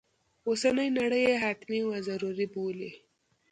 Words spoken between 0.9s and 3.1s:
نړی یې حتمي و ضروري بولي.